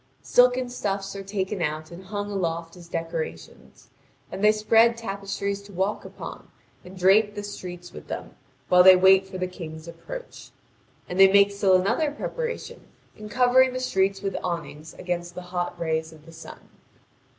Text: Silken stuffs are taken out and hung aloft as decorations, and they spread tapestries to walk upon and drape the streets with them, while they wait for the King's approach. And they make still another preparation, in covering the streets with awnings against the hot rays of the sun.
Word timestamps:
Silken 0.23 0.67
stuffs 0.67 1.15
are 1.15 1.21
taken 1.21 1.61
out 1.61 1.91
and 1.91 2.05
hung 2.05 2.31
aloft 2.31 2.75
as 2.75 2.87
decorations, 2.87 3.91
and 4.31 4.43
they 4.43 4.51
spread 4.51 4.97
tapestries 4.97 5.61
to 5.61 5.71
walk 5.71 6.03
upon 6.03 6.49
and 6.83 6.97
drape 6.97 7.35
the 7.35 7.43
streets 7.43 7.93
with 7.93 8.07
them, 8.07 8.33
while 8.67 8.81
they 8.81 8.95
wait 8.95 9.27
for 9.27 9.37
the 9.37 9.45
King's 9.45 9.87
approach. 9.87 10.49
And 11.07 11.19
they 11.19 11.31
make 11.31 11.51
still 11.51 11.75
another 11.75 12.09
preparation, 12.09 12.87
in 13.15 13.29
covering 13.29 13.73
the 13.73 13.79
streets 13.79 14.23
with 14.23 14.35
awnings 14.43 14.95
against 14.95 15.35
the 15.35 15.41
hot 15.53 15.79
rays 15.79 16.11
of 16.11 16.25
the 16.25 16.31
sun. 16.33 16.69